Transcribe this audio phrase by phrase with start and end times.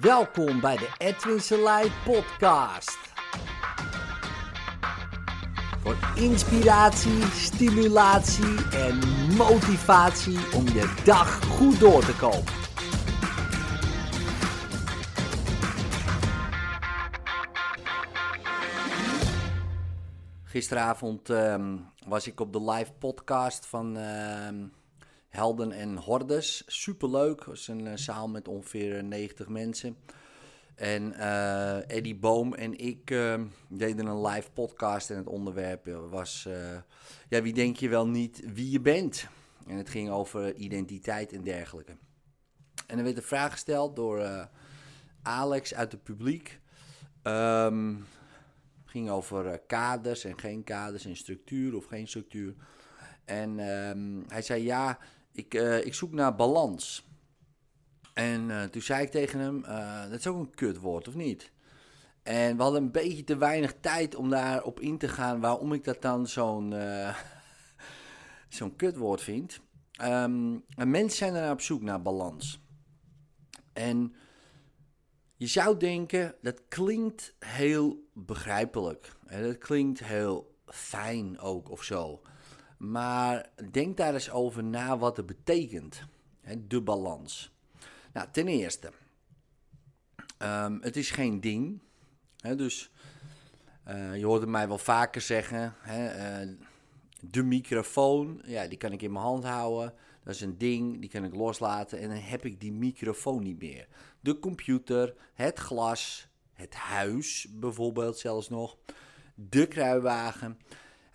[0.00, 2.98] Welkom bij de Edwin Selei podcast.
[5.80, 8.98] Voor inspiratie, stimulatie en
[9.36, 12.52] motivatie om je dag goed door te komen.
[20.44, 21.76] Gisteravond ehm,
[22.06, 24.64] was ik op de live podcast van ehm,
[25.34, 26.62] Helden en Hordes.
[26.66, 27.38] Superleuk.
[27.38, 29.96] Het was een eh, zaal met ongeveer 90 mensen.
[30.74, 36.46] En eh, Eddie Boom en ik ehm, deden een live podcast en het onderwerp was...
[36.46, 36.78] eh,
[37.28, 39.28] ja, wie denk je wel niet wie je bent?
[39.66, 41.96] En het ging over identiteit en dergelijke.
[42.86, 44.44] En er werd een vraag gesteld door eh,
[45.22, 46.60] Alex uit het publiek.
[47.22, 47.94] Ehm
[48.94, 52.54] ging over eh, kaders en geen kaders en structuur of geen structuur.
[53.24, 54.98] En ehm, hij zei ja,
[55.34, 57.08] ik, eh, ik zoek naar balans.
[58.12, 61.52] En eh, toen zei ik tegen hem, eh, dat is ook een kutwoord of niet?
[62.22, 65.84] En we hadden een beetje te weinig tijd om daarop in te gaan waarom ik
[65.84, 66.74] dat dan zo'n
[68.48, 69.60] zo'n kutwoord vind.
[69.92, 72.62] En mensen zijn er op zoek naar balans.
[73.72, 74.14] En
[75.36, 79.16] je zou denken, dat klinkt heel begrijpelijk.
[79.26, 82.22] Hè, Dat klinkt heel fijn ook of zo.
[82.90, 86.02] Maar denk daar eens over na wat het betekent.
[86.68, 87.52] De balans.
[88.12, 88.92] Nou, ten eerste,
[90.38, 91.80] ehm, het is geen ding.
[92.56, 92.90] Dus
[93.84, 96.48] eh, je hoorde mij wel vaker zeggen, eh,
[97.20, 99.94] de microfoon, ja, die kan ik in mijn hand houden.
[100.22, 103.58] Dat is een ding, die kan ik loslaten en dan heb ik die microfoon niet
[103.58, 103.86] meer.
[104.20, 108.76] De computer, het glas, het huis bijvoorbeeld zelfs nog,
[109.34, 110.58] de kruiwagen.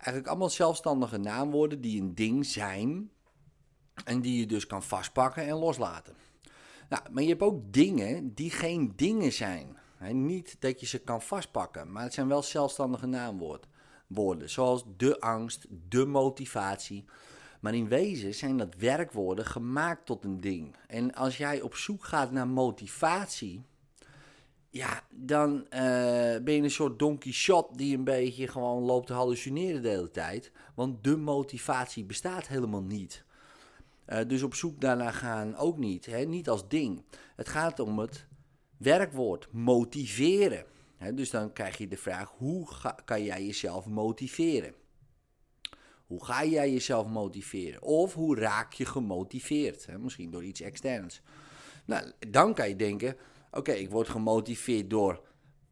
[0.00, 3.10] Eigenlijk allemaal zelfstandige naamwoorden die een ding zijn
[4.04, 6.14] en die je dus kan vastpakken en loslaten.
[6.88, 9.76] Nou, maar je hebt ook dingen die geen dingen zijn.
[10.12, 13.70] Niet dat je ze kan vastpakken, maar het zijn wel zelfstandige naamwoorden.
[14.06, 17.04] Woorden, zoals de angst, de motivatie.
[17.60, 20.76] Maar in wezen zijn dat werkwoorden gemaakt tot een ding.
[20.86, 23.64] En als jij op zoek gaat naar motivatie,
[24.70, 25.80] ja, dan eh,
[26.42, 30.10] ben je een soort Don Quixote die een beetje gewoon loopt te hallucineren de hele
[30.10, 30.52] tijd.
[30.74, 33.24] Want de motivatie bestaat helemaal niet.
[34.04, 36.06] Eh, dus op zoek daarna gaan ook niet.
[36.06, 36.24] Hè?
[36.24, 37.04] Niet als ding.
[37.36, 38.26] Het gaat om het
[38.76, 40.64] werkwoord motiveren.
[40.96, 41.14] Hè?
[41.14, 42.66] Dus dan krijg je de vraag: hoe
[43.04, 44.74] kan jij jezelf motiveren?
[46.06, 47.82] Hoe ga jij jezelf motiveren?
[47.82, 49.86] Of hoe raak je gemotiveerd?
[49.86, 49.98] Hè?
[49.98, 51.22] Misschien door iets externs.
[51.84, 53.16] Nou, dan kan je denken:
[53.50, 55.22] oké, ik word gemotiveerd door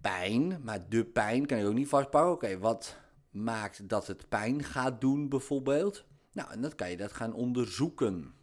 [0.00, 2.32] pijn, maar de pijn kan je ook niet vastpakken.
[2.32, 2.96] Oké, wat
[3.30, 6.04] maakt dat het pijn gaat doen, bijvoorbeeld?
[6.32, 8.34] Nou, en dan kan je dat gaan onderzoeken.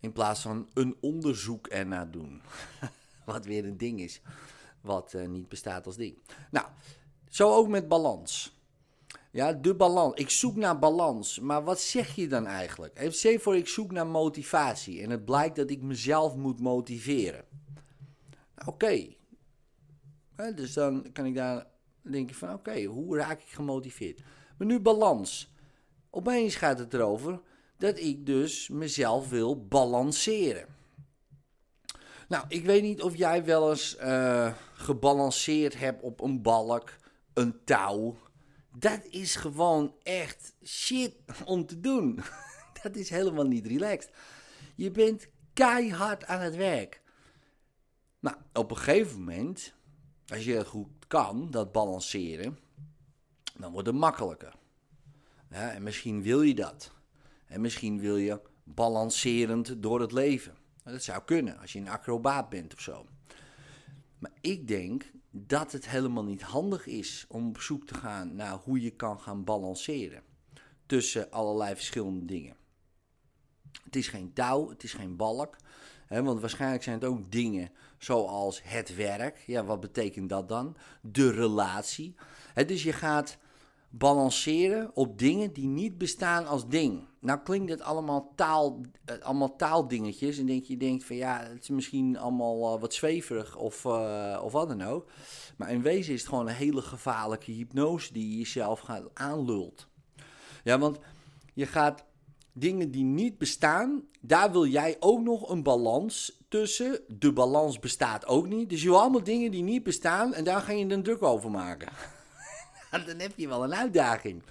[0.00, 2.42] In plaats van een onderzoek ernaar doen.
[3.24, 4.20] Wat weer een ding is.
[4.80, 6.18] Wat eh, niet bestaat als ding.
[6.50, 6.66] Nou,
[7.28, 8.61] zo ook met balans.
[9.32, 10.14] Ja, de balans.
[10.14, 11.38] Ik zoek naar balans.
[11.38, 12.98] Maar wat zeg je dan eigenlijk?
[12.98, 15.02] Even voor, ik zoek naar motivatie.
[15.02, 17.44] En het blijkt dat ik mezelf moet motiveren.
[18.54, 19.14] Nou, Oké.
[20.54, 21.66] Dus dan kan ik daar
[22.02, 24.22] denken van, oké, hoe raak ik gemotiveerd?
[24.56, 25.54] Maar nu balans.
[26.10, 27.40] Opeens gaat het erover
[27.78, 30.66] dat ik dus mezelf wil balanceren.
[32.28, 36.96] Nou, ik weet niet of jij wel eens eh, gebalanceerd hebt op een balk,
[37.34, 38.16] een touw.
[38.78, 42.20] Dat is gewoon echt shit om te doen.
[42.82, 44.10] Dat is helemaal niet relaxed.
[44.74, 47.02] Je bent keihard aan het werk.
[48.20, 49.74] Nou, op een gegeven moment,
[50.26, 52.58] als je goed kan, dat balanceren,
[53.58, 54.54] dan wordt het makkelijker.
[55.48, 56.92] En misschien wil je dat.
[57.46, 60.54] En misschien wil je balancerend door het leven.
[60.82, 63.06] Nou, Dat zou kunnen als je een acrobaat bent of zo.
[64.18, 65.10] Maar ik denk
[65.52, 69.20] dat het helemaal niet handig is om op zoek te gaan naar hoe je kan
[69.20, 70.22] gaan balanceren
[70.86, 72.56] tussen allerlei verschillende dingen.
[73.84, 75.56] Het is geen touw, het is geen balk.
[76.08, 79.42] Want waarschijnlijk zijn het ook dingen zoals het werk.
[79.46, 80.76] Ja, wat betekent dat dan?
[81.00, 82.14] De relatie.
[82.66, 83.38] Dus je gaat
[83.88, 87.04] balanceren op dingen die niet bestaan als ding.
[87.22, 90.38] Nou klinkt het allemaal, taal, eh, allemaal taaldingetjes.
[90.38, 94.40] En denk je denkt van ja, het is misschien allemaal eh, wat zweverig of, eh,
[94.44, 95.10] of wat dan ook.
[95.56, 99.86] Maar in wezen is het gewoon een hele gevaarlijke hypnose die je jezelf gaat aanlult.
[100.64, 100.98] Ja, want
[101.54, 102.04] je gaat
[102.52, 107.00] dingen die niet bestaan, daar wil jij ook nog een balans tussen.
[107.18, 108.68] De balans bestaat ook niet.
[108.68, 111.50] Dus je wil allemaal dingen die niet bestaan en daar ga je een druk over
[111.50, 111.88] maken.
[113.06, 114.42] Dan heb je wel een uitdaging.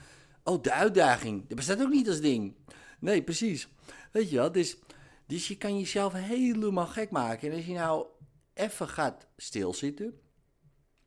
[0.44, 1.48] Oh, de uitdaging.
[1.48, 2.56] Dat bestaat ook niet als ding.
[3.00, 3.68] Nee, precies.
[4.12, 4.78] Weet je wel, dus
[5.26, 7.50] Dus je kan jezelf helemaal gek maken.
[7.50, 8.06] En als je nou
[8.54, 10.20] even gaat stilzitten,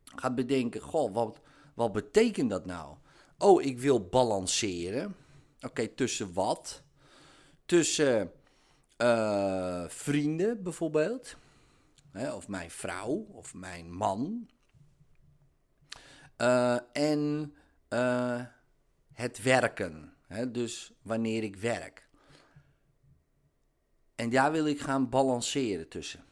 [0.04, 1.40] gaat bedenken: Goh, wat,
[1.74, 2.96] wat betekent dat nou?
[3.38, 5.16] Oh, ik wil balanceren.
[5.60, 6.82] Oké, tussen wat?
[7.66, 8.32] Tussen
[8.98, 11.36] uh, vrienden bijvoorbeeld.
[12.10, 14.48] Hè, of mijn vrouw of mijn man.
[16.38, 17.54] Uh, en
[17.88, 18.40] uh,
[19.14, 20.14] het werken.
[20.26, 22.08] Hè, dus wanneer ik werk.
[24.14, 26.24] En daar wil ik gaan balanceren tussen.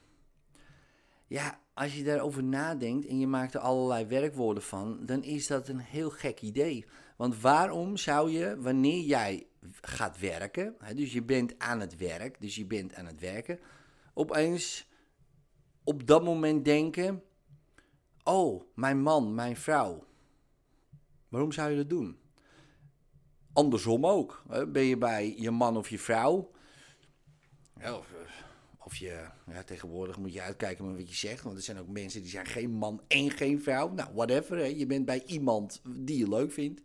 [1.27, 5.69] Ja, als je daarover nadenkt en je maakt er allerlei werkwoorden van, dan is dat
[5.69, 6.87] een heel gek idee.
[7.17, 9.47] Want waarom zou je, wanneer jij
[9.81, 13.59] gaat werken, hè, dus je bent aan het werk, dus je bent aan het werken,
[14.15, 14.89] opeens
[15.85, 17.23] op dat moment denken:
[18.25, 20.05] Oh, mijn man, mijn vrouw.
[21.29, 22.22] Waarom zou je dat doen?
[23.53, 24.43] Andersom ook.
[24.69, 26.51] Ben je bij je man of je vrouw?
[27.83, 28.07] Of,
[28.79, 31.43] of, je, ja, tegenwoordig moet je uitkijken met wat je zegt.
[31.43, 33.93] Want er zijn ook mensen die zijn geen man en geen vrouw.
[33.93, 34.57] Nou, whatever.
[34.57, 34.65] Hè?
[34.65, 36.81] Je bent bij iemand die je leuk vindt.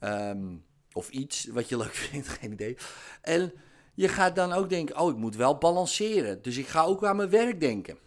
[0.00, 2.76] Um, of iets wat je leuk vindt, geen idee.
[3.22, 3.52] En
[3.94, 6.42] je gaat dan ook denken, oh, ik moet wel balanceren.
[6.42, 7.98] Dus ik ga ook aan mijn werk denken.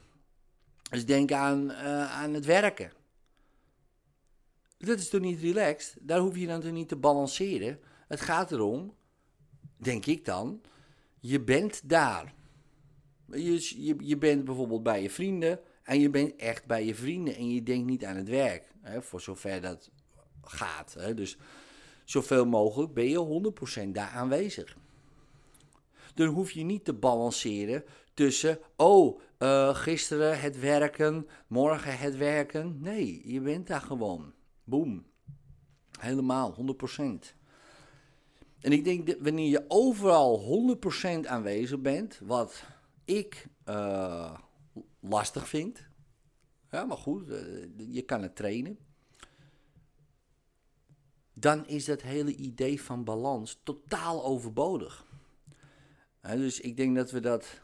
[0.89, 2.91] Dus denk aan, uh, aan het werken.
[4.77, 5.97] Dat is toch niet relaxed?
[6.01, 7.79] Daar hoef je dan toch niet te balanceren?
[8.07, 8.93] Het gaat erom,
[9.77, 10.61] denk ik dan,
[11.19, 12.33] je bent daar.
[13.31, 17.35] Je, je, je bent bijvoorbeeld bij je vrienden en je bent echt bij je vrienden
[17.35, 18.71] en je denkt niet aan het werk.
[18.81, 19.89] Hè, voor zover dat
[20.41, 20.93] gaat.
[20.93, 21.13] Hè.
[21.13, 21.37] Dus
[22.05, 23.53] zoveel mogelijk ben je
[23.85, 24.77] 100% daar aanwezig.
[26.13, 27.83] Dan hoef je niet te balanceren
[28.13, 32.77] tussen, oh, uh, gisteren het werken, morgen het werken.
[32.81, 34.33] Nee, je bent daar gewoon.
[34.67, 35.05] Boom.
[35.99, 37.35] Helemaal, 100%.
[38.59, 40.39] En ik denk dat wanneer je overal
[41.23, 42.63] 100% aanwezig bent, wat
[43.05, 44.37] ik uh,
[44.99, 45.87] lastig vind.
[46.71, 47.37] Ja, maar goed, uh,
[47.89, 48.77] je kan het trainen
[51.39, 55.05] dan is dat hele idee van balans totaal overbodig.
[56.21, 57.61] dus ik denk dat we dat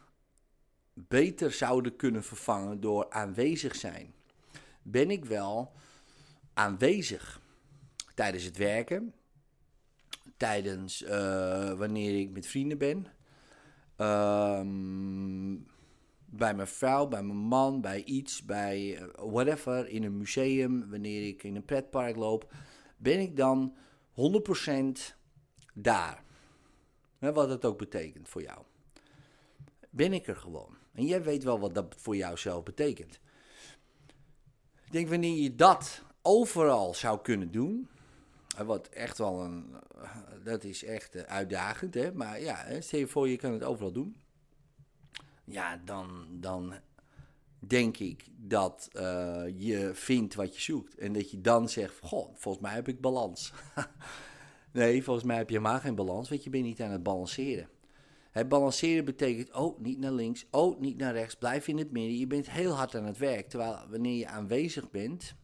[0.94, 4.13] beter zouden kunnen vervangen door aanwezig zijn.
[4.81, 5.71] Ben ik wel
[6.53, 7.41] aanwezig
[8.15, 9.13] tijdens het werken,
[10.38, 13.07] tijdens uh, wanneer ik met vrienden ben,
[14.07, 15.67] um,
[16.25, 21.27] bij mijn vrouw, bij mijn man, bij iets, bij uh, whatever, in een museum, wanneer
[21.27, 22.53] ik in een pretpark loop
[23.03, 23.75] ben ik dan
[24.11, 25.15] 100%
[25.73, 26.23] daar.
[27.19, 28.59] wat het ook betekent voor jou.
[29.89, 30.77] Ben ik er gewoon.
[30.91, 33.19] En jij weet wel wat dat voor jou zelf betekent.
[34.85, 37.88] Ik denk wanneer je dat overal zou kunnen doen.
[38.66, 39.75] Wat echt wel een.
[40.44, 42.14] Dat is echt eh, uitdagend, hè?
[42.14, 44.16] Maar ja, stel je voor, je kan het overal doen.
[45.44, 46.74] Ja, dan, dan
[47.68, 50.98] denk ik dat uh, je vindt wat je zoekt.
[50.98, 53.54] En dat je dan zegt, goh, volgens mij heb ik balans.
[54.72, 57.70] nee, volgens mij heb je maar geen balans, want je bent niet aan het balanceren.
[58.31, 62.18] Het balanceren betekent, oh, niet naar links, oh, niet naar rechts, blijf in het midden.
[62.18, 63.50] Je bent heel hard aan het werk.
[63.50, 65.36] Terwijl wanneer je aanwezig bent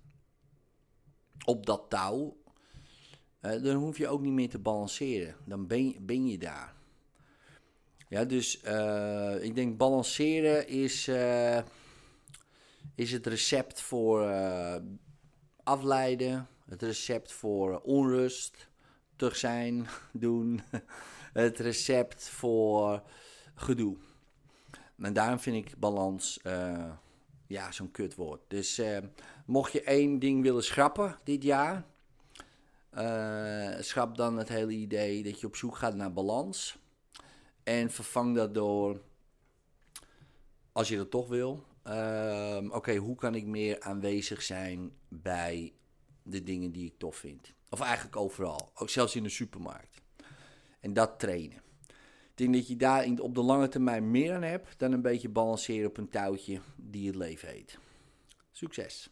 [1.46, 2.38] op dat touw,
[3.42, 5.36] uh, dan hoef je ook niet meer te balanceren.
[5.46, 6.74] Dan ben je, ben je daar.
[8.10, 11.08] Ja, dus uh, ik denk balanceren is
[12.96, 14.34] is het recept voor
[15.64, 18.70] afleiden, het recept voor onrust,
[19.16, 20.62] terug zijn, doen,
[21.34, 23.04] het recept voor
[23.56, 23.98] gedoe.
[24.98, 26.40] En daarom vind ik balans
[27.50, 28.42] ja, zo'n kutwoord.
[28.48, 28.98] Dus uh,
[29.46, 31.86] mocht je één ding willen schrappen dit jaar,
[33.80, 36.78] schrap dan het hele idee dat je op zoek gaat naar balans.
[37.64, 39.02] En vervang dat door,
[40.72, 45.74] als je dat toch wil, Ehm, oké, hoe kan ik meer aanwezig zijn bij
[46.24, 47.54] de dingen die ik tof vind?
[47.70, 50.02] Of eigenlijk overal, ook zelfs in de supermarkt.
[50.80, 51.62] En dat trainen.
[52.40, 55.90] Denk dat je daar op de lange termijn meer aan hebt dan een beetje balanceren
[55.90, 57.80] op een touwtje die het leven heet.
[58.52, 59.10] Succes!